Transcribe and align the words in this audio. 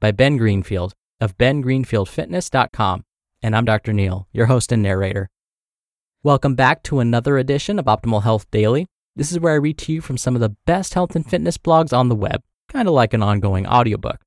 by 0.00 0.12
Ben 0.12 0.36
Greenfield 0.36 0.92
of 1.20 1.36
bengreenfieldfitness.com. 1.38 3.04
And 3.42 3.56
I'm 3.56 3.64
Dr. 3.64 3.92
Neal, 3.92 4.28
your 4.32 4.46
host 4.46 4.72
and 4.72 4.82
narrator. 4.82 5.30
Welcome 6.22 6.54
back 6.54 6.82
to 6.84 7.00
another 7.00 7.38
edition 7.38 7.78
of 7.78 7.86
Optimal 7.86 8.22
Health 8.22 8.50
Daily. 8.50 8.86
This 9.14 9.32
is 9.32 9.40
where 9.40 9.54
I 9.54 9.56
read 9.56 9.78
to 9.78 9.92
you 9.92 10.00
from 10.00 10.18
some 10.18 10.34
of 10.34 10.40
the 10.40 10.56
best 10.66 10.94
health 10.94 11.16
and 11.16 11.28
fitness 11.28 11.56
blogs 11.56 11.96
on 11.96 12.08
the 12.08 12.14
web, 12.14 12.42
kind 12.68 12.88
of 12.88 12.94
like 12.94 13.14
an 13.14 13.22
ongoing 13.22 13.66
audiobook. 13.66 14.20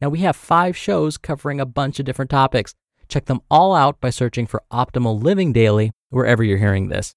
Now, 0.00 0.08
we 0.08 0.20
have 0.20 0.34
five 0.34 0.76
shows 0.76 1.16
covering 1.16 1.60
a 1.60 1.66
bunch 1.66 2.00
of 2.00 2.06
different 2.06 2.30
topics. 2.30 2.74
Check 3.06 3.26
them 3.26 3.42
all 3.50 3.74
out 3.74 4.00
by 4.00 4.10
searching 4.10 4.46
for 4.46 4.62
Optimal 4.72 5.22
Living 5.22 5.52
Daily 5.52 5.92
wherever 6.10 6.42
you're 6.42 6.58
hearing 6.58 6.88
this. 6.88 7.14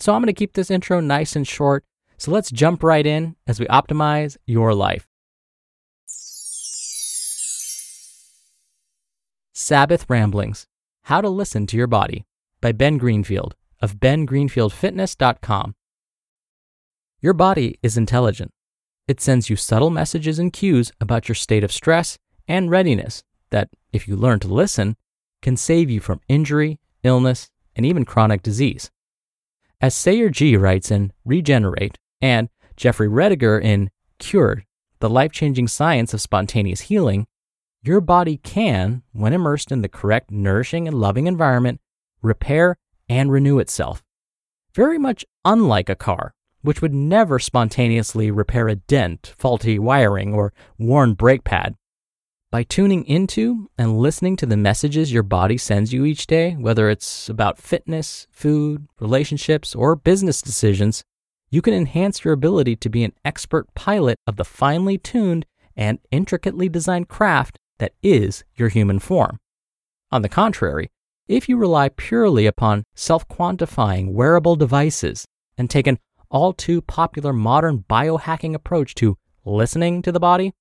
So, 0.00 0.14
I'm 0.14 0.22
going 0.22 0.28
to 0.28 0.32
keep 0.32 0.54
this 0.54 0.70
intro 0.70 1.00
nice 1.00 1.36
and 1.36 1.46
short. 1.46 1.84
So, 2.16 2.30
let's 2.30 2.50
jump 2.50 2.82
right 2.82 3.04
in 3.04 3.36
as 3.46 3.60
we 3.60 3.66
optimize 3.66 4.38
your 4.46 4.72
life. 4.74 5.06
Sabbath 9.56 10.06
Ramblings 10.08 10.66
How 11.02 11.20
to 11.20 11.28
Listen 11.28 11.64
to 11.68 11.76
Your 11.76 11.86
Body 11.86 12.26
by 12.60 12.72
Ben 12.72 12.98
Greenfield 12.98 13.54
of 13.80 13.98
bengreenfieldfitness.com. 14.00 15.76
Your 17.20 17.34
body 17.34 17.78
is 17.80 17.96
intelligent. 17.96 18.50
It 19.06 19.20
sends 19.20 19.48
you 19.48 19.54
subtle 19.54 19.90
messages 19.90 20.40
and 20.40 20.52
cues 20.52 20.90
about 21.00 21.28
your 21.28 21.36
state 21.36 21.62
of 21.62 21.70
stress 21.70 22.18
and 22.48 22.68
readiness 22.68 23.22
that, 23.50 23.70
if 23.92 24.08
you 24.08 24.16
learn 24.16 24.40
to 24.40 24.48
listen, 24.48 24.96
can 25.40 25.56
save 25.56 25.88
you 25.88 26.00
from 26.00 26.20
injury, 26.26 26.80
illness, 27.04 27.48
and 27.76 27.86
even 27.86 28.04
chronic 28.04 28.42
disease. 28.42 28.90
As 29.80 29.94
Sayer 29.94 30.30
Ji 30.30 30.56
writes 30.56 30.90
in 30.90 31.12
Regenerate 31.24 31.96
and 32.20 32.48
Jeffrey 32.76 33.08
Rediger 33.08 33.62
in 33.62 33.92
Cured, 34.18 34.64
the 34.98 35.08
life 35.08 35.30
changing 35.30 35.68
science 35.68 36.12
of 36.12 36.20
spontaneous 36.20 36.80
healing, 36.80 37.28
your 37.86 38.00
body 38.00 38.38
can, 38.38 39.02
when 39.12 39.32
immersed 39.32 39.70
in 39.70 39.82
the 39.82 39.88
correct 39.88 40.30
nourishing 40.30 40.88
and 40.88 40.98
loving 40.98 41.26
environment, 41.26 41.80
repair 42.22 42.76
and 43.08 43.30
renew 43.30 43.58
itself. 43.58 44.02
Very 44.74 44.98
much 44.98 45.24
unlike 45.44 45.88
a 45.88 45.94
car, 45.94 46.32
which 46.62 46.80
would 46.80 46.94
never 46.94 47.38
spontaneously 47.38 48.30
repair 48.30 48.68
a 48.68 48.76
dent, 48.76 49.34
faulty 49.36 49.78
wiring, 49.78 50.32
or 50.32 50.52
worn 50.78 51.12
brake 51.12 51.44
pad. 51.44 51.74
By 52.50 52.62
tuning 52.62 53.04
into 53.04 53.68
and 53.76 53.98
listening 53.98 54.36
to 54.36 54.46
the 54.46 54.56
messages 54.56 55.12
your 55.12 55.22
body 55.22 55.58
sends 55.58 55.92
you 55.92 56.04
each 56.04 56.26
day, 56.26 56.52
whether 56.52 56.88
it's 56.88 57.28
about 57.28 57.58
fitness, 57.58 58.26
food, 58.30 58.86
relationships, 59.00 59.74
or 59.74 59.96
business 59.96 60.40
decisions, 60.40 61.02
you 61.50 61.60
can 61.60 61.74
enhance 61.74 62.24
your 62.24 62.32
ability 62.32 62.76
to 62.76 62.88
be 62.88 63.04
an 63.04 63.12
expert 63.24 63.72
pilot 63.74 64.16
of 64.26 64.36
the 64.36 64.44
finely 64.44 64.96
tuned 64.96 65.44
and 65.76 65.98
intricately 66.10 66.68
designed 66.68 67.08
craft 67.08 67.58
that 67.78 67.92
is 68.02 68.44
your 68.56 68.68
human 68.68 68.98
form. 68.98 69.38
On 70.10 70.22
the 70.22 70.28
contrary, 70.28 70.90
if 71.26 71.48
you 71.48 71.56
rely 71.56 71.88
purely 71.88 72.46
upon 72.46 72.84
self 72.94 73.26
quantifying 73.28 74.12
wearable 74.12 74.56
devices 74.56 75.26
and 75.56 75.68
take 75.70 75.86
an 75.86 75.98
all 76.30 76.52
too 76.52 76.82
popular 76.82 77.32
modern 77.32 77.84
biohacking 77.88 78.54
approach 78.54 78.94
to 78.96 79.16
listening 79.44 80.02
to 80.02 80.12
the 80.12 80.20
body, 80.20 80.52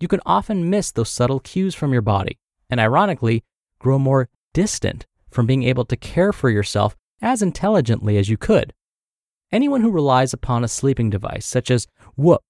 you 0.00 0.08
can 0.08 0.20
often 0.26 0.70
miss 0.70 0.90
those 0.90 1.10
subtle 1.10 1.40
cues 1.40 1.74
from 1.74 1.92
your 1.92 2.02
body 2.02 2.38
and, 2.70 2.80
ironically, 2.80 3.44
grow 3.78 3.98
more 3.98 4.28
distant 4.52 5.06
from 5.30 5.46
being 5.46 5.62
able 5.62 5.84
to 5.84 5.96
care 5.96 6.32
for 6.32 6.50
yourself 6.50 6.96
as 7.20 7.42
intelligently 7.42 8.16
as 8.18 8.28
you 8.28 8.36
could. 8.36 8.72
Anyone 9.52 9.80
who 9.80 9.90
relies 9.90 10.32
upon 10.32 10.64
a 10.64 10.68
sleeping 10.68 11.10
device 11.10 11.46
such 11.46 11.70
as 11.70 11.86
Whoop, 12.16 12.42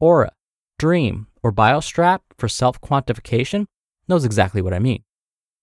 Oura, 0.00 0.30
Dreem, 0.78 1.26
or 1.42 1.52
BioStrap 1.52 2.20
for 2.38 2.48
self 2.48 2.80
quantification 2.80 3.66
knows 4.08 4.24
exactly 4.24 4.62
what 4.62 4.74
I 4.74 4.78
mean. 4.78 5.02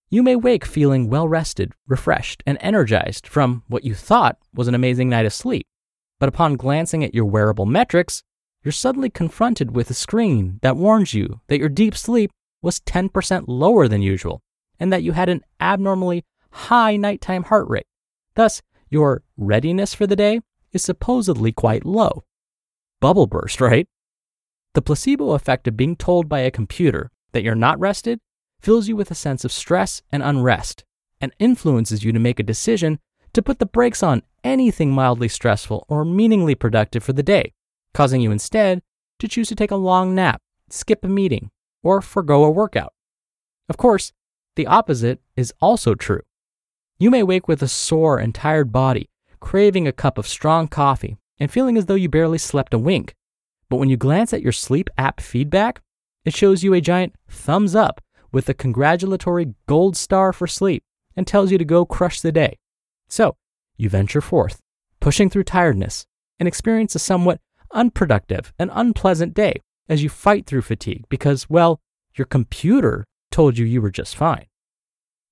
You 0.09 0.23
may 0.23 0.35
wake 0.35 0.66
feeling 0.66 1.09
well 1.09 1.28
rested, 1.28 1.73
refreshed, 1.88 2.41
and 2.45 2.57
energized 2.62 3.28
from 3.28 3.63
what 3.67 3.84
you 3.84 3.94
thought 3.94 4.38
was 4.53 4.67
an 4.67 4.75
amazing 4.75 5.09
night 5.09 5.25
of 5.25 5.34
sleep. 5.34 5.67
But 6.19 6.29
upon 6.29 6.56
glancing 6.56 7.03
at 7.03 7.13
your 7.13 7.25
wearable 7.25 7.66
metrics, 7.66 8.23
you're 8.63 8.72
suddenly 8.72 9.09
confronted 9.09 9.75
with 9.75 9.90
a 9.90 9.94
screen 9.94 10.59
that 10.63 10.75
warns 10.75 11.13
you 11.13 11.41
that 11.47 11.59
your 11.59 11.69
deep 11.69 11.96
sleep 11.96 12.31
was 12.61 12.79
10% 12.81 13.46
lower 13.47 13.88
than 13.88 14.01
usual 14.01 14.41
and 14.79 14.91
that 14.91 15.03
you 15.03 15.13
had 15.13 15.29
an 15.29 15.41
abnormally 15.61 16.25
high 16.51 16.97
nighttime 16.97 17.44
heart 17.44 17.67
rate. 17.69 17.85
Thus, 18.35 18.61
your 18.90 19.22
readiness 19.38 19.94
for 19.94 20.07
the 20.07 20.16
day 20.16 20.41
is 20.72 20.84
supposedly 20.84 21.51
quite 21.51 21.85
low. 21.85 22.23
Bubble 23.00 23.28
burst, 23.28 23.61
right? 23.61 23.88
The 24.74 24.81
placebo 24.81 25.31
effect 25.31 25.68
of 25.68 25.78
being 25.78 25.96
told 25.96 26.30
by 26.30 26.40
a 26.40 26.52
computer 26.52 27.12
that 27.31 27.44
you're 27.44 27.56
not 27.56 27.80
rested 27.80 28.19
fills 28.62 28.88
you 28.88 28.96
with 28.96 29.09
a 29.12 29.16
sense 29.16 29.44
of 29.44 29.52
stress 29.52 30.02
and 30.12 30.22
unrest 30.22 30.84
and 31.22 31.34
influences 31.40 32.03
you 32.03 32.12
to 32.12 32.19
make 32.19 32.40
a 32.40 32.44
decision 32.44 33.00
to 33.34 33.41
put 33.41 33.59
the 33.59 33.66
brakes 33.66 34.03
on 34.03 34.24
anything 34.44 34.91
mildly 34.91 35.28
stressful 35.28 35.85
or 35.88 36.06
meaningly 36.06 36.56
productive 36.56 37.03
for 37.03 37.13
the 37.13 37.24
day, 37.24 37.53
causing 37.94 38.22
you 38.22 38.31
instead 38.31 38.81
to 39.19 39.28
choose 39.28 39.47
to 39.50 39.56
take 39.56 39.72
a 39.72 39.75
long 39.75 40.16
nap, 40.16 40.41
skip 40.69 41.03
a 41.03 41.08
meeting, 41.08 41.52
or 41.84 42.02
forego 42.02 42.44
a 42.44 42.52
workout. 42.52 42.94
Of 43.68 43.78
course, 43.78 44.13
the 44.56 44.68
opposite 44.68 45.19
is 45.35 45.53
also 45.62 45.96
true. 45.96 46.22
You 46.97 47.12
may 47.12 47.24
wake 47.24 47.47
with 47.47 47.62
a 47.62 47.68
sore 47.68 48.18
and 48.18 48.34
tired 48.34 48.72
body, 48.72 49.09
craving 49.40 49.88
a 49.88 49.94
cup 49.94 50.18
of 50.18 50.28
strong 50.28 50.68
coffee, 50.68 51.18
and 51.40 51.52
feeling 51.52 51.78
as 51.78 51.85
though 51.85 51.96
you 51.96 52.09
barely 52.09 52.38
slept 52.38 52.74
a 52.74 52.79
wink. 52.79 53.16
But 53.69 53.78
when 53.78 53.90
you 53.90 53.97
glance 53.97 54.34
at 54.34 54.41
your 54.41 54.52
sleep 54.52 54.90
app 54.97 55.22
feedback, 55.22 55.81
it 56.25 56.35
shows 56.35 56.63
you 56.63 56.74
a 56.74 56.81
giant 56.81 57.13
thumbs 57.30 57.75
up 57.75 58.02
with 58.31 58.50
a 58.50 58.53
congratulatory 58.53 59.53
gold 59.68 59.96
star 59.96 60.34
for 60.34 60.47
sleep 60.47 60.84
and 61.16 61.25
tells 61.25 61.52
you 61.52 61.57
to 61.57 61.66
go 61.66 61.85
crush 61.85 62.22
the 62.22 62.31
day. 62.31 62.58
So, 63.08 63.35
you 63.78 63.90
venture 63.90 64.22
forth, 64.22 64.59
pushing 65.00 65.29
through 65.29 65.44
tiredness, 65.44 66.06
and 66.40 66.47
experience 66.47 66.96
a 66.96 67.00
somewhat 67.00 67.40
unproductive 67.72 68.53
and 68.58 68.72
unpleasant 68.73 69.34
day 69.34 69.61
as 69.88 70.03
you 70.03 70.09
fight 70.09 70.46
through 70.46 70.61
fatigue 70.61 71.05
because, 71.09 71.49
well, 71.49 71.79
your 72.16 72.26
computer 72.26 73.05
told 73.32 73.58
you 73.58 73.66
you 73.66 73.82
were 73.82 73.91
just 73.91 74.16
fine. 74.16 74.46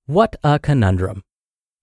What 0.06 0.36
a 0.42 0.58
conundrum. 0.58 1.22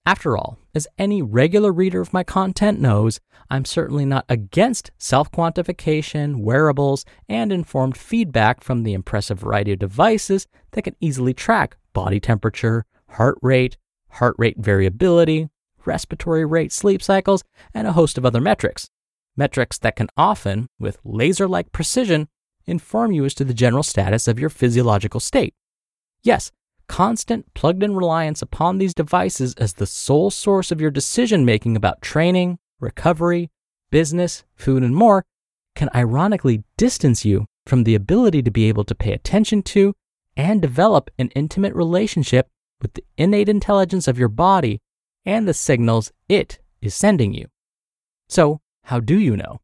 After 0.07 0.37
all, 0.37 0.59
as 0.75 0.87
any 0.99 1.23
regular 1.23 1.71
reader 1.71 1.99
of 1.99 2.13
my 2.13 2.23
content 2.23 2.79
knows, 2.79 3.19
I'm 3.49 3.65
certainly 3.65 4.05
not 4.05 4.25
against 4.29 4.91
self 4.99 5.31
quantification, 5.31 6.41
wearables, 6.41 7.05
and 7.27 7.51
informed 7.51 7.97
feedback 7.97 8.63
from 8.63 8.83
the 8.83 8.93
impressive 8.93 9.39
variety 9.39 9.73
of 9.73 9.79
devices 9.79 10.45
that 10.71 10.83
can 10.83 10.95
easily 10.99 11.33
track 11.33 11.77
body 11.93 12.19
temperature, 12.19 12.85
heart 13.11 13.39
rate, 13.41 13.77
heart 14.09 14.35
rate 14.37 14.57
variability, 14.59 15.49
respiratory 15.85 16.45
rate, 16.45 16.71
sleep 16.71 17.01
cycles, 17.01 17.43
and 17.73 17.87
a 17.87 17.93
host 17.93 18.17
of 18.17 18.25
other 18.25 18.41
metrics. 18.41 18.89
Metrics 19.35 19.79
that 19.79 19.95
can 19.95 20.07
often, 20.15 20.67
with 20.79 20.99
laser 21.03 21.47
like 21.47 21.71
precision, 21.71 22.27
inform 22.67 23.11
you 23.11 23.25
as 23.25 23.33
to 23.33 23.43
the 23.43 23.53
general 23.53 23.83
status 23.83 24.27
of 24.27 24.39
your 24.39 24.49
physiological 24.49 25.19
state. 25.19 25.53
Yes, 26.21 26.51
constant 26.87 27.53
plugged 27.53 27.83
in 27.83 27.95
reliance 27.95 28.41
upon 28.41 28.77
these 28.77 28.93
devices 28.93 29.53
as 29.55 29.73
the 29.73 29.85
sole 29.85 30.31
source 30.31 30.71
of 30.71 30.81
your 30.81 30.91
decision 30.91 31.45
making 31.45 31.75
about 31.75 32.01
training, 32.01 32.57
recovery, 32.79 33.49
business, 33.91 34.43
food, 34.55 34.83
and 34.83 34.95
more 34.95 35.25
can 35.75 35.89
ironically 35.93 36.63
distance 36.77 37.25
you 37.25 37.45
from 37.65 37.83
the 37.83 37.95
ability 37.95 38.41
to 38.43 38.51
be 38.51 38.65
able 38.65 38.83
to 38.83 38.95
pay 38.95 39.11
attention 39.11 39.61
to 39.61 39.93
and 40.37 40.61
develop 40.61 41.09
an 41.17 41.29
intimate 41.29 41.73
relationship 41.73 42.47
with 42.81 42.93
the 42.93 43.03
innate 43.17 43.49
intelligence 43.49 44.07
of 44.07 44.19
your 44.19 44.27
body 44.27 44.81
and 45.25 45.47
the 45.47 45.53
signals 45.53 46.11
it 46.29 46.59
is 46.81 46.93
sending 46.93 47.33
you. 47.33 47.47
So, 48.29 48.61
how 48.83 48.99
do 48.99 49.17
you 49.19 49.35
know? 49.35 49.61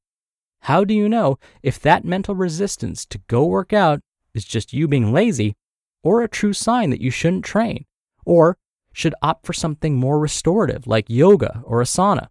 How 0.61 0.83
do 0.83 0.93
you 0.93 1.09
know 1.09 1.39
if 1.63 1.79
that 1.79 2.05
mental 2.05 2.35
resistance 2.35 3.05
to 3.07 3.19
go 3.27 3.45
work 3.45 3.73
out 3.73 3.99
is 4.33 4.45
just 4.45 4.73
you 4.73 4.87
being 4.87 5.11
lazy 5.11 5.55
or 6.03 6.21
a 6.21 6.27
true 6.27 6.53
sign 6.53 6.89
that 6.89 7.01
you 7.01 7.11
shouldn't 7.11 7.45
train 7.45 7.85
or 8.25 8.57
should 8.93 9.15
opt 9.21 9.45
for 9.45 9.53
something 9.53 9.95
more 9.95 10.19
restorative 10.19 10.87
like 10.87 11.09
yoga 11.09 11.61
or 11.65 11.81
asana? 11.81 12.27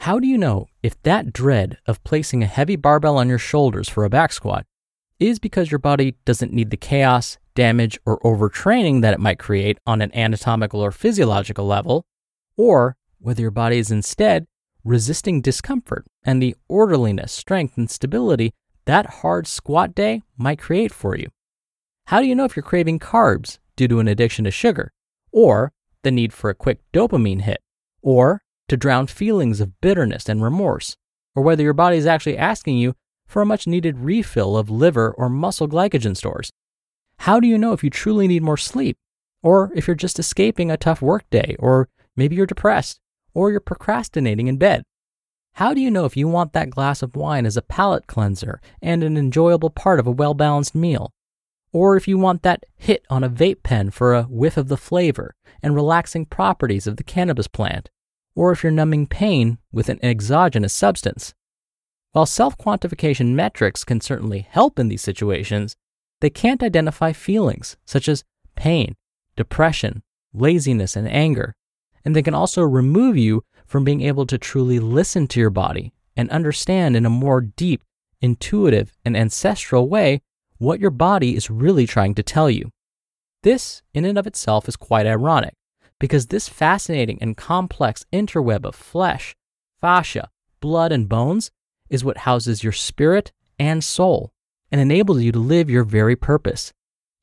How 0.00 0.18
do 0.18 0.26
you 0.26 0.38
know 0.38 0.66
if 0.82 1.00
that 1.02 1.32
dread 1.32 1.78
of 1.86 2.02
placing 2.04 2.42
a 2.42 2.46
heavy 2.46 2.76
barbell 2.76 3.16
on 3.16 3.28
your 3.28 3.38
shoulders 3.38 3.88
for 3.88 4.04
a 4.04 4.10
back 4.10 4.32
squat 4.32 4.66
is 5.18 5.38
because 5.38 5.70
your 5.70 5.78
body 5.78 6.16
doesn't 6.24 6.52
need 6.52 6.70
the 6.70 6.76
chaos, 6.76 7.38
damage, 7.54 7.98
or 8.04 8.20
overtraining 8.20 9.00
that 9.00 9.14
it 9.14 9.20
might 9.20 9.38
create 9.38 9.78
on 9.86 10.02
an 10.02 10.14
anatomical 10.14 10.80
or 10.80 10.92
physiological 10.92 11.66
level, 11.66 12.04
or 12.56 12.96
whether 13.18 13.40
your 13.40 13.50
body 13.50 13.78
is 13.78 13.90
instead 13.90 14.46
resisting 14.84 15.40
discomfort 15.40 16.06
and 16.22 16.40
the 16.40 16.54
orderliness, 16.68 17.32
strength, 17.32 17.76
and 17.76 17.90
stability 17.90 18.52
that 18.84 19.06
hard 19.06 19.46
squat 19.46 19.94
day 19.94 20.22
might 20.36 20.58
create 20.60 20.92
for 20.92 21.16
you? 21.16 21.28
How 22.06 22.20
do 22.20 22.28
you 22.28 22.36
know 22.36 22.44
if 22.44 22.54
you're 22.54 22.62
craving 22.62 23.00
carbs 23.00 23.58
due 23.74 23.88
to 23.88 23.98
an 23.98 24.06
addiction 24.06 24.44
to 24.44 24.52
sugar, 24.52 24.92
or 25.32 25.72
the 26.04 26.12
need 26.12 26.32
for 26.32 26.48
a 26.48 26.54
quick 26.54 26.78
dopamine 26.92 27.40
hit, 27.40 27.60
or 28.00 28.42
to 28.68 28.76
drown 28.76 29.08
feelings 29.08 29.60
of 29.60 29.80
bitterness 29.80 30.28
and 30.28 30.40
remorse, 30.40 30.96
or 31.34 31.42
whether 31.42 31.64
your 31.64 31.72
body 31.72 31.96
is 31.96 32.06
actually 32.06 32.38
asking 32.38 32.78
you 32.78 32.94
for 33.26 33.42
a 33.42 33.46
much 33.46 33.66
needed 33.66 33.98
refill 33.98 34.56
of 34.56 34.70
liver 34.70 35.10
or 35.18 35.28
muscle 35.28 35.66
glycogen 35.66 36.16
stores? 36.16 36.52
How 37.18 37.40
do 37.40 37.48
you 37.48 37.58
know 37.58 37.72
if 37.72 37.82
you 37.82 37.90
truly 37.90 38.28
need 38.28 38.44
more 38.44 38.56
sleep, 38.56 38.96
or 39.42 39.72
if 39.74 39.88
you're 39.88 39.96
just 39.96 40.20
escaping 40.20 40.70
a 40.70 40.76
tough 40.76 41.02
workday, 41.02 41.56
or 41.58 41.88
maybe 42.14 42.36
you're 42.36 42.46
depressed, 42.46 43.00
or 43.34 43.50
you're 43.50 43.58
procrastinating 43.58 44.46
in 44.46 44.58
bed? 44.58 44.84
How 45.54 45.74
do 45.74 45.80
you 45.80 45.90
know 45.90 46.04
if 46.04 46.16
you 46.16 46.28
want 46.28 46.52
that 46.52 46.70
glass 46.70 47.02
of 47.02 47.16
wine 47.16 47.46
as 47.46 47.56
a 47.56 47.62
palate 47.62 48.06
cleanser 48.06 48.60
and 48.80 49.02
an 49.02 49.16
enjoyable 49.16 49.70
part 49.70 49.98
of 49.98 50.06
a 50.06 50.12
well 50.12 50.34
balanced 50.34 50.76
meal? 50.76 51.10
Or 51.76 51.94
if 51.94 52.08
you 52.08 52.16
want 52.16 52.40
that 52.40 52.64
hit 52.78 53.04
on 53.10 53.22
a 53.22 53.28
vape 53.28 53.62
pen 53.62 53.90
for 53.90 54.14
a 54.14 54.22
whiff 54.22 54.56
of 54.56 54.68
the 54.68 54.78
flavor 54.78 55.34
and 55.62 55.74
relaxing 55.74 56.24
properties 56.24 56.86
of 56.86 56.96
the 56.96 57.04
cannabis 57.04 57.48
plant? 57.48 57.90
Or 58.34 58.50
if 58.50 58.62
you're 58.62 58.72
numbing 58.72 59.08
pain 59.08 59.58
with 59.70 59.90
an 59.90 60.02
exogenous 60.02 60.72
substance? 60.72 61.34
While 62.12 62.24
self 62.24 62.56
quantification 62.56 63.34
metrics 63.34 63.84
can 63.84 64.00
certainly 64.00 64.46
help 64.48 64.78
in 64.78 64.88
these 64.88 65.02
situations, 65.02 65.76
they 66.22 66.30
can't 66.30 66.62
identify 66.62 67.12
feelings 67.12 67.76
such 67.84 68.08
as 68.08 68.24
pain, 68.54 68.94
depression, 69.36 70.02
laziness, 70.32 70.96
and 70.96 71.06
anger. 71.06 71.54
And 72.06 72.16
they 72.16 72.22
can 72.22 72.32
also 72.32 72.62
remove 72.62 73.18
you 73.18 73.44
from 73.66 73.84
being 73.84 74.00
able 74.00 74.24
to 74.28 74.38
truly 74.38 74.78
listen 74.78 75.26
to 75.26 75.40
your 75.40 75.50
body 75.50 75.92
and 76.16 76.30
understand 76.30 76.96
in 76.96 77.04
a 77.04 77.10
more 77.10 77.42
deep, 77.42 77.82
intuitive, 78.22 78.96
and 79.04 79.14
ancestral 79.14 79.90
way 79.90 80.22
what 80.58 80.80
your 80.80 80.90
body 80.90 81.36
is 81.36 81.50
really 81.50 81.86
trying 81.86 82.14
to 82.14 82.22
tell 82.22 82.50
you. 82.50 82.70
This, 83.42 83.82
in 83.94 84.04
and 84.04 84.18
of 84.18 84.26
itself, 84.26 84.68
is 84.68 84.76
quite 84.76 85.06
ironic 85.06 85.54
because 85.98 86.26
this 86.26 86.48
fascinating 86.48 87.18
and 87.20 87.36
complex 87.36 88.04
interweb 88.12 88.64
of 88.64 88.74
flesh, 88.74 89.34
fascia, 89.80 90.30
blood, 90.60 90.92
and 90.92 91.08
bones 91.08 91.50
is 91.88 92.04
what 92.04 92.18
houses 92.18 92.62
your 92.62 92.72
spirit 92.72 93.32
and 93.58 93.82
soul 93.82 94.32
and 94.70 94.80
enables 94.80 95.22
you 95.22 95.32
to 95.32 95.38
live 95.38 95.70
your 95.70 95.84
very 95.84 96.16
purpose. 96.16 96.72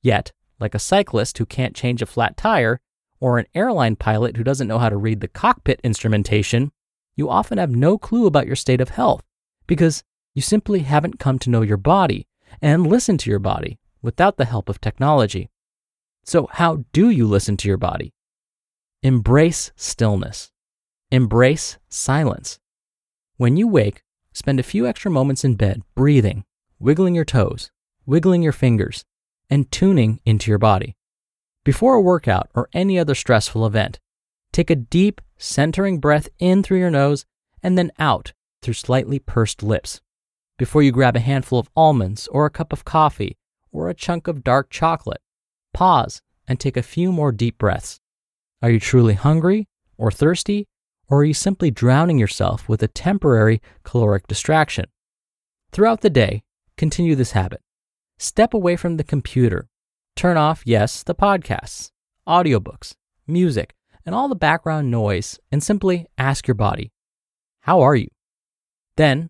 Yet, 0.02 0.32
like 0.60 0.74
a 0.74 0.80
cyclist 0.80 1.38
who 1.38 1.46
can't 1.46 1.76
change 1.76 2.02
a 2.02 2.06
flat 2.06 2.38
tire, 2.38 2.80
or 3.20 3.40
an 3.40 3.46
airline 3.56 3.96
pilot 3.96 4.36
who 4.36 4.44
doesn't 4.44 4.68
know 4.68 4.80
how 4.80 4.90
to 4.90 4.98
read 4.98 5.22
the 5.22 5.28
cockpit 5.30 5.80
instrumentation, 5.82 6.72
you 7.16 7.30
often 7.30 7.58
have 7.58 7.72
no 7.72 7.98
clue 7.98 8.26
about 8.26 8.48
your 8.48 8.56
state 8.56 8.82
of 8.82 8.90
health 8.90 9.24
because 9.66 10.04
you 10.34 10.42
simply 10.42 10.80
haven't 10.80 11.20
come 11.20 11.40
to 11.40 11.50
know 11.50 11.62
your 11.62 11.78
body 11.78 12.28
and 12.62 12.88
listen 12.88 13.18
to 13.20 13.30
your 13.30 13.40
body 13.40 13.80
without 14.02 14.38
the 14.38 14.46
help 14.46 14.70
of 14.70 14.82
technology. 14.82 15.50
So, 16.24 16.48
how 16.52 16.86
do 16.94 17.10
you 17.10 17.28
listen 17.28 17.58
to 17.58 17.68
your 17.68 17.78
body? 17.78 18.14
Embrace 19.02 19.72
stillness. 19.76 20.52
Embrace 21.12 21.78
silence. 21.90 22.60
When 23.38 23.58
you 23.58 23.68
wake, 23.68 24.04
spend 24.32 24.60
a 24.60 24.64
few 24.64 24.88
extra 24.88 25.12
moments 25.12 25.44
in 25.44 25.56
bed 25.56 25.82
breathing, 25.96 26.46
wiggling 26.80 27.16
your 27.16 27.26
toes, 27.26 27.72
wiggling 28.06 28.42
your 28.42 28.54
fingers, 28.54 29.04
and 29.50 29.72
tuning 29.72 30.20
into 30.26 30.50
your 30.50 30.58
body. 30.58 30.96
Before 31.64 31.96
a 31.96 32.02
workout 32.02 32.50
or 32.54 32.70
any 32.74 32.98
other 33.00 33.16
stressful 33.16 33.66
event, 33.66 34.00
take 34.52 34.70
a 34.70 34.76
deep, 34.76 35.22
centering 35.38 36.00
breath 36.00 36.30
in 36.40 36.64
through 36.64 36.80
your 36.80 36.92
nose 36.92 37.26
and 37.62 37.78
then 37.78 37.92
out 38.00 38.34
through 38.62 38.74
slightly 38.74 39.20
pursed 39.20 39.64
lips. 39.64 40.02
Before 40.58 40.84
you 40.84 40.92
grab 40.92 41.16
a 41.16 41.20
handful 41.20 41.58
of 41.58 41.70
almonds 41.76 42.28
or 42.28 42.46
a 42.46 42.52
cup 42.52 42.72
of 42.72 42.86
coffee 42.86 43.38
or 43.72 43.90
a 43.90 43.96
chunk 43.96 44.28
of 44.28 44.44
dark 44.44 44.70
chocolate, 44.70 45.22
pause 45.74 46.22
and 46.48 46.60
take 46.60 46.78
a 46.78 46.84
few 46.84 47.12
more 47.12 47.32
deep 47.32 47.58
breaths. 47.58 48.00
Are 48.62 48.70
you 48.70 48.80
truly 48.80 49.16
hungry 49.16 49.68
or 49.98 50.12
thirsty, 50.12 50.68
or 51.10 51.20
are 51.20 51.24
you 51.26 51.34
simply 51.34 51.72
drowning 51.72 52.20
yourself 52.20 52.70
with 52.70 52.84
a 52.84 52.88
temporary 52.88 53.62
caloric 53.84 54.28
distraction? 54.28 54.86
Throughout 55.72 56.02
the 56.02 56.10
day, 56.10 56.44
continue 56.78 57.16
this 57.16 57.32
habit. 57.32 57.62
Step 58.20 58.54
away 58.54 58.76
from 58.76 58.98
the 58.98 59.04
computer. 59.04 59.68
Turn 60.16 60.38
off, 60.38 60.62
yes, 60.66 61.02
the 61.02 61.16
podcasts, 61.16 61.90
audiobooks, 62.28 62.96
music, 63.26 63.74
and 64.06 64.14
all 64.14 64.28
the 64.28 64.36
background 64.36 64.92
noise, 64.92 65.40
and 65.52 65.64
simply 65.64 66.06
ask 66.18 66.48
your 66.48 66.56
body, 66.56 66.92
How 67.62 67.82
are 67.82 67.96
you? 67.96 68.10
Then, 68.96 69.30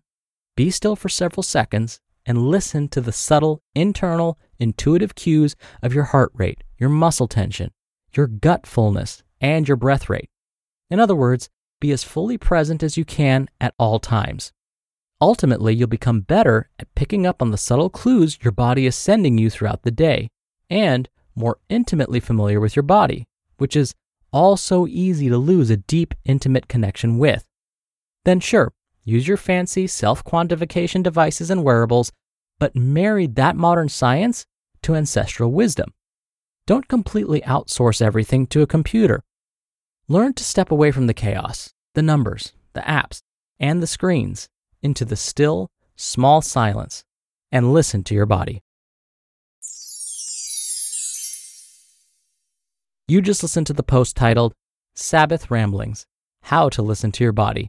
be 0.56 0.70
still 0.70 0.96
for 0.96 1.08
several 1.08 1.42
seconds 1.42 2.00
and 2.26 2.48
listen 2.48 2.88
to 2.88 3.00
the 3.00 3.12
subtle, 3.12 3.62
internal, 3.74 4.38
intuitive 4.58 5.14
cues 5.14 5.56
of 5.82 5.94
your 5.94 6.04
heart 6.04 6.32
rate, 6.34 6.62
your 6.78 6.88
muscle 6.88 7.28
tension, 7.28 7.70
your 8.12 8.26
gut 8.26 8.66
fullness, 8.66 9.22
and 9.40 9.68
your 9.68 9.76
breath 9.76 10.08
rate. 10.08 10.30
In 10.90 11.00
other 11.00 11.14
words, 11.14 11.50
be 11.80 11.92
as 11.92 12.04
fully 12.04 12.38
present 12.38 12.82
as 12.82 12.96
you 12.96 13.04
can 13.04 13.48
at 13.60 13.74
all 13.78 13.98
times. 13.98 14.52
Ultimately, 15.20 15.74
you'll 15.74 15.88
become 15.88 16.20
better 16.20 16.68
at 16.78 16.94
picking 16.94 17.26
up 17.26 17.42
on 17.42 17.50
the 17.50 17.58
subtle 17.58 17.90
clues 17.90 18.38
your 18.42 18.52
body 18.52 18.86
is 18.86 18.96
sending 18.96 19.38
you 19.38 19.50
throughout 19.50 19.82
the 19.82 19.90
day 19.90 20.28
and 20.70 21.08
more 21.34 21.58
intimately 21.68 22.20
familiar 22.20 22.60
with 22.60 22.76
your 22.76 22.82
body, 22.82 23.26
which 23.58 23.76
is 23.76 23.94
all 24.32 24.56
so 24.56 24.86
easy 24.86 25.28
to 25.28 25.38
lose 25.38 25.70
a 25.70 25.76
deep, 25.76 26.14
intimate 26.24 26.68
connection 26.68 27.18
with. 27.18 27.44
Then, 28.24 28.40
sure, 28.40 28.72
use 29.04 29.28
your 29.28 29.36
fancy 29.36 29.86
self 29.86 30.24
quantification 30.24 31.02
devices 31.02 31.50
and 31.50 31.62
wearables, 31.62 32.10
but 32.58 32.74
marry 32.74 33.26
that 33.26 33.56
modern 33.56 33.88
science 33.88 34.44
to 34.82 34.94
ancestral 34.94 35.52
wisdom. 35.52 35.92
Don't 36.66 36.88
completely 36.88 37.40
outsource 37.42 38.00
everything 38.00 38.46
to 38.48 38.62
a 38.62 38.66
computer. 38.66 39.22
Learn 40.08 40.34
to 40.34 40.44
step 40.44 40.70
away 40.70 40.90
from 40.90 41.06
the 41.06 41.14
chaos, 41.14 41.72
the 41.94 42.02
numbers, 42.02 42.52
the 42.72 42.80
apps, 42.80 43.20
and 43.60 43.82
the 43.82 43.86
screens 43.86 44.48
into 44.82 45.04
the 45.04 45.16
still, 45.16 45.70
small 45.96 46.42
silence 46.42 47.04
and 47.52 47.72
listen 47.72 48.02
to 48.04 48.14
your 48.14 48.26
body. 48.26 48.60
You 53.06 53.20
just 53.20 53.42
listened 53.42 53.66
to 53.66 53.72
the 53.72 53.82
post 53.82 54.16
titled 54.16 54.54
Sabbath 54.94 55.50
Ramblings 55.50 56.06
How 56.44 56.68
to 56.70 56.82
Listen 56.82 57.12
to 57.12 57.24
Your 57.24 57.32
Body 57.32 57.68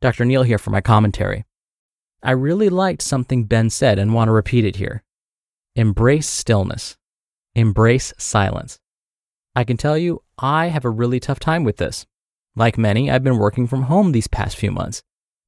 Dr. 0.00 0.24
Neal 0.24 0.44
here 0.44 0.58
for 0.58 0.70
my 0.70 0.80
commentary. 0.80 1.44
I 2.22 2.32
really 2.32 2.68
liked 2.68 3.02
something 3.02 3.44
Ben 3.44 3.70
said 3.70 3.98
and 3.98 4.14
want 4.14 4.28
to 4.28 4.32
repeat 4.32 4.64
it 4.64 4.76
here. 4.76 5.02
Embrace 5.74 6.28
stillness. 6.28 6.96
Embrace 7.54 8.12
silence. 8.18 8.78
I 9.56 9.64
can 9.64 9.76
tell 9.76 9.98
you, 9.98 10.22
I 10.38 10.66
have 10.66 10.84
a 10.84 10.90
really 10.90 11.18
tough 11.18 11.40
time 11.40 11.64
with 11.64 11.78
this. 11.78 12.06
Like 12.54 12.78
many, 12.78 13.10
I've 13.10 13.24
been 13.24 13.38
working 13.38 13.66
from 13.66 13.82
home 13.84 14.12
these 14.12 14.28
past 14.28 14.56
few 14.56 14.70
months. 14.70 15.02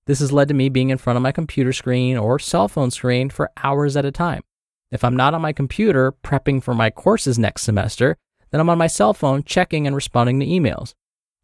This 0.06 0.20
has 0.20 0.32
led 0.32 0.48
to 0.48 0.54
me 0.54 0.68
being 0.68 0.90
in 0.90 0.98
front 0.98 1.16
of 1.16 1.22
my 1.22 1.32
computer 1.32 1.72
screen 1.72 2.16
or 2.16 2.38
cell 2.38 2.66
phone 2.66 2.90
screen 2.90 3.30
for 3.30 3.50
hours 3.62 3.96
at 3.96 4.04
a 4.04 4.10
time. 4.10 4.42
If 4.90 5.04
I'm 5.04 5.16
not 5.16 5.34
on 5.34 5.42
my 5.42 5.52
computer 5.52 6.12
prepping 6.24 6.62
for 6.62 6.74
my 6.74 6.90
courses 6.90 7.38
next 7.38 7.62
semester, 7.62 8.16
then 8.50 8.60
I'm 8.60 8.70
on 8.70 8.78
my 8.78 8.88
cell 8.88 9.14
phone 9.14 9.44
checking 9.44 9.86
and 9.86 9.94
responding 9.94 10.40
to 10.40 10.46
emails. 10.46 10.94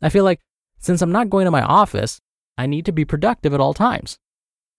I 0.02 0.08
feel 0.08 0.24
like 0.24 0.40
since 0.78 1.02
I'm 1.02 1.12
not 1.12 1.30
going 1.30 1.44
to 1.44 1.52
my 1.52 1.62
office, 1.62 2.20
I 2.58 2.66
need 2.66 2.86
to 2.86 2.92
be 2.92 3.04
productive 3.04 3.52
at 3.52 3.60
all 3.60 3.74
times. 3.74 4.18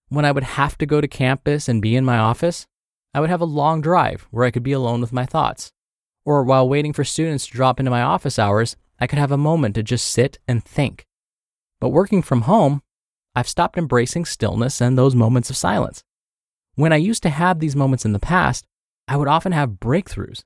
When 0.09 0.25
I 0.25 0.31
would 0.31 0.43
have 0.43 0.77
to 0.77 0.85
go 0.85 1.01
to 1.01 1.07
campus 1.07 1.67
and 1.67 1.81
be 1.81 1.95
in 1.95 2.05
my 2.05 2.17
office, 2.17 2.65
I 3.13 3.19
would 3.19 3.29
have 3.29 3.41
a 3.41 3.45
long 3.45 3.81
drive 3.81 4.27
where 4.31 4.45
I 4.45 4.51
could 4.51 4.63
be 4.63 4.71
alone 4.71 5.01
with 5.01 5.13
my 5.13 5.25
thoughts. 5.25 5.71
Or 6.25 6.43
while 6.43 6.67
waiting 6.67 6.93
for 6.93 7.03
students 7.03 7.47
to 7.47 7.53
drop 7.53 7.79
into 7.79 7.91
my 7.91 8.01
office 8.01 8.39
hours, 8.39 8.75
I 8.99 9.07
could 9.07 9.19
have 9.19 9.31
a 9.31 9.37
moment 9.37 9.75
to 9.75 9.83
just 9.83 10.07
sit 10.07 10.39
and 10.47 10.63
think. 10.63 11.05
But 11.79 11.89
working 11.89 12.21
from 12.21 12.41
home, 12.41 12.81
I've 13.35 13.47
stopped 13.47 13.77
embracing 13.77 14.25
stillness 14.25 14.81
and 14.81 14.97
those 14.97 15.13
moments 15.13 15.49
of 15.49 15.57
silence. 15.57 16.03
When 16.75 16.91
I 16.91 16.97
used 16.97 17.23
to 17.23 17.29
have 17.29 17.59
these 17.59 17.75
moments 17.75 18.05
in 18.05 18.13
the 18.13 18.19
past, 18.19 18.65
I 19.07 19.17
would 19.17 19.27
often 19.27 19.51
have 19.51 19.79
breakthroughs. 19.79 20.43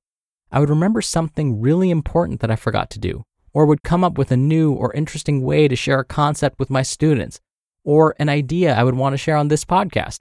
I 0.52 0.60
would 0.60 0.70
remember 0.70 1.02
something 1.02 1.62
really 1.62 1.90
important 1.90 2.42
that 2.42 2.52
I 2.52 2.56
forgot 2.56 2.90
to 2.92 3.00
do, 3.00 3.24
or 3.54 3.66
would 3.66 3.84
come 3.84 4.04
up 4.04 4.18
with 4.18 4.32
a 4.32 4.38
new 4.38 4.72
or 4.74 4.94
interesting 4.94 5.44
way 5.44 5.68
to 5.68 5.76
share 5.76 6.00
a 6.00 6.06
concept 6.06 6.60
with 6.60 6.70
my 6.70 6.82
students, 6.82 7.40
or 7.84 8.16
an 8.20 8.30
idea 8.30 8.74
I 8.76 8.84
would 8.84 8.96
want 8.96 9.14
to 9.14 9.18
share 9.18 9.38
on 9.38 9.48
this 9.48 9.66
podcast. 9.66 10.20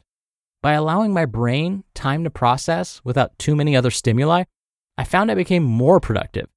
By 0.63 0.73
allowing 0.73 1.13
my 1.13 1.25
brain 1.25 1.85
time 1.95 2.25
to 2.25 2.31
process 2.31 3.01
without 3.05 3.39
too 3.39 3.57
many 3.57 3.77
other 3.77 3.91
stimuli, 3.91 4.45
I 4.99 5.05
found 5.05 5.31
I 5.31 5.35
became 5.35 5.63
more 5.63 6.01
productive. 6.01 6.49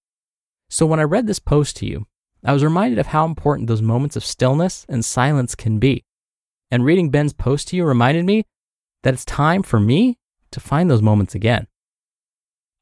So 0.70 0.86
when 0.86 1.00
I 1.00 1.04
read 1.04 1.28
this 1.28 1.40
post 1.40 1.78
to 1.78 1.86
you, 1.86 2.08
I 2.44 2.52
was 2.52 2.64
reminded 2.64 3.00
of 3.00 3.08
how 3.08 3.26
important 3.26 3.68
those 3.68 3.82
moments 3.82 4.16
of 4.16 4.26
stillness 4.26 4.86
and 4.90 5.06
silence 5.06 5.56
can 5.56 5.80
be. 5.80 6.04
And 6.70 6.84
reading 6.84 7.10
Ben's 7.10 7.32
post 7.32 7.70
to 7.70 7.78
you 7.78 7.86
reminded 7.86 8.26
me 8.26 8.44
that 9.04 9.14
it's 9.14 9.24
time 9.24 9.64
for 9.64 9.80
me 9.80 10.18
to 10.52 10.60
find 10.60 10.90
those 10.90 11.02
moments 11.02 11.36
again. 11.36 11.68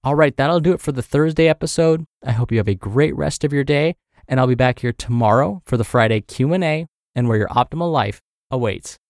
All 0.03 0.15
right, 0.15 0.35
that'll 0.35 0.59
do 0.59 0.73
it 0.73 0.81
for 0.81 0.91
the 0.91 1.03
Thursday 1.03 1.47
episode. 1.47 2.05
I 2.25 2.31
hope 2.31 2.51
you 2.51 2.57
have 2.57 2.67
a 2.67 2.73
great 2.73 3.15
rest 3.15 3.43
of 3.43 3.53
your 3.53 3.63
day, 3.63 3.95
and 4.27 4.39
I'll 4.39 4.47
be 4.47 4.55
back 4.55 4.79
here 4.79 4.91
tomorrow 4.91 5.61
for 5.65 5.77
the 5.77 5.83
Friday 5.83 6.21
Q&A 6.21 6.87
and 7.13 7.27
where 7.29 7.37
your 7.37 7.49
optimal 7.49 7.91
life 7.91 8.19
awaits. 8.49 8.97